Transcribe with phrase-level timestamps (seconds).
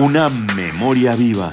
[0.00, 1.50] Una memoria viva.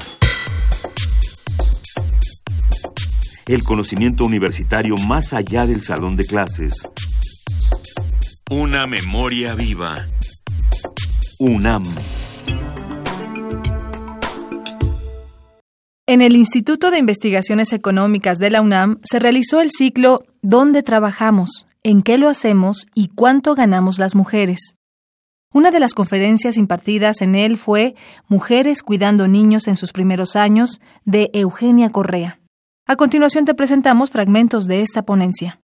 [3.48, 6.88] El conocimiento universitario más allá del salón de clases.
[8.52, 10.06] Una memoria viva.
[11.40, 11.86] UNAM.
[16.06, 21.66] En el Instituto de Investigaciones Económicas de la UNAM se realizó el ciclo ¿Dónde trabajamos?
[21.82, 22.86] ¿En qué lo hacemos?
[22.94, 24.76] ¿Y cuánto ganamos las mujeres?
[25.56, 27.96] Una de las conferencias impartidas en él fue
[28.28, 32.42] Mujeres cuidando niños en sus primeros años, de Eugenia Correa.
[32.86, 35.62] A continuación te presentamos fragmentos de esta ponencia.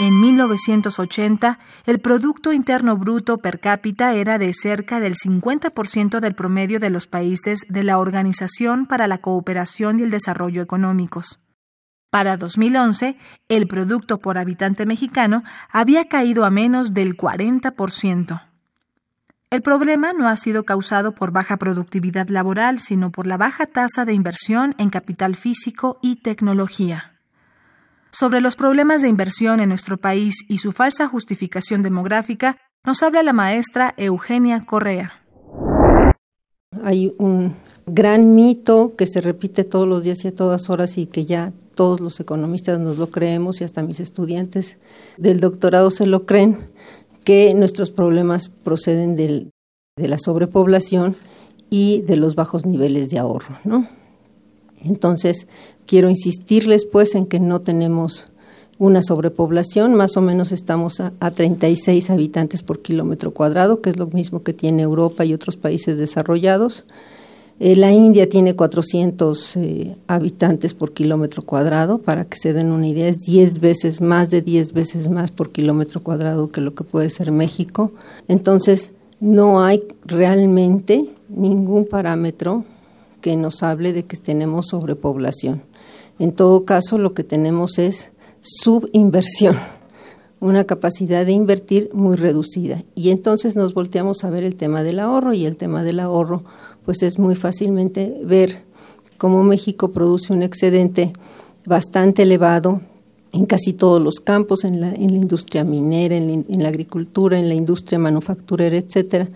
[0.00, 6.80] En 1980, el Producto Interno Bruto per cápita era de cerca del 50% del promedio
[6.80, 11.40] de los países de la Organización para la Cooperación y el Desarrollo Económicos.
[12.10, 13.18] Para 2011,
[13.50, 18.47] el Producto por habitante mexicano había caído a menos del 40%.
[19.50, 24.04] El problema no ha sido causado por baja productividad laboral, sino por la baja tasa
[24.04, 27.14] de inversión en capital físico y tecnología.
[28.10, 33.22] Sobre los problemas de inversión en nuestro país y su falsa justificación demográfica, nos habla
[33.22, 35.24] la maestra Eugenia Correa.
[36.82, 37.54] Hay un
[37.86, 41.54] gran mito que se repite todos los días y a todas horas y que ya
[41.74, 44.78] todos los economistas nos lo creemos y hasta mis estudiantes
[45.16, 46.70] del doctorado se lo creen,
[47.28, 49.50] que nuestros problemas proceden del,
[49.98, 51.14] de la sobrepoblación
[51.68, 53.86] y de los bajos niveles de ahorro, ¿no?
[54.82, 55.46] Entonces,
[55.84, 58.24] quiero insistirles pues en que no tenemos
[58.78, 63.98] una sobrepoblación, más o menos estamos a, a, 36 habitantes por kilómetro cuadrado, que es
[63.98, 66.86] lo mismo que tiene Europa y otros países desarrollados.
[67.60, 72.86] Eh, la India tiene 400 eh, habitantes por kilómetro cuadrado, para que se den una
[72.86, 76.84] idea, es 10 veces más de 10 veces más por kilómetro cuadrado que lo que
[76.84, 77.92] puede ser México.
[78.28, 82.64] Entonces, no hay realmente ningún parámetro
[83.20, 85.62] que nos hable de que tenemos sobrepoblación.
[86.20, 89.56] En todo caso, lo que tenemos es subinversión,
[90.40, 92.82] una capacidad de invertir muy reducida.
[92.94, 96.44] Y entonces nos volteamos a ver el tema del ahorro y el tema del ahorro
[96.84, 98.62] pues es muy fácilmente ver
[99.18, 101.12] cómo México produce un excedente
[101.66, 102.80] bastante elevado
[103.32, 107.48] en casi todos los campos, en la, en la industria minera, en la, agricultura, en
[107.48, 109.28] la industria manufacturera, etcétera,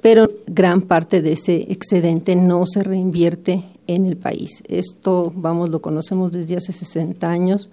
[0.00, 4.62] pero gran parte de ese excedente no se reinvierte en el país.
[4.68, 7.70] Esto, vamos, lo conocemos desde hace 60 años,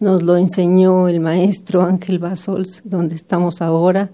[0.00, 4.10] nos lo enseñó el maestro Ángel Basols, donde estamos ahora,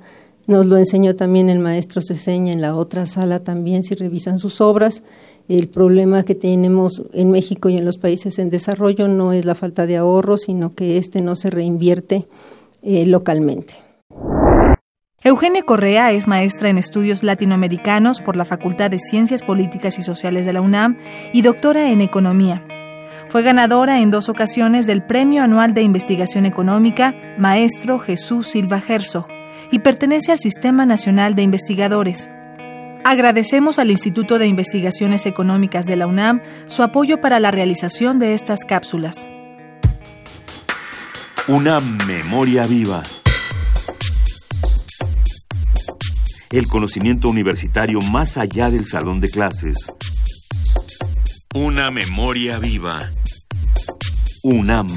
[0.46, 4.60] nos lo enseñó también el maestro Ceseña en la otra sala también, si revisan sus
[4.60, 5.02] obras.
[5.48, 9.54] El problema que tenemos en México y en los países en desarrollo no es la
[9.54, 12.26] falta de ahorro, sino que este no se reinvierte
[12.82, 13.74] eh, localmente.
[15.22, 20.44] Eugenia Correa es maestra en estudios latinoamericanos por la Facultad de Ciencias Políticas y Sociales
[20.44, 20.98] de la UNAM
[21.32, 22.62] y doctora en economía.
[23.28, 29.28] Fue ganadora en dos ocasiones del Premio Anual de Investigación Económica Maestro Jesús Silva Herzog
[29.70, 32.30] y pertenece al Sistema Nacional de Investigadores.
[33.04, 38.32] Agradecemos al Instituto de Investigaciones Económicas de la UNAM su apoyo para la realización de
[38.32, 39.28] estas cápsulas.
[41.46, 43.02] Una memoria viva.
[46.50, 49.92] El conocimiento universitario más allá del salón de clases.
[51.54, 53.08] Una memoria viva.
[54.42, 54.88] UNAM.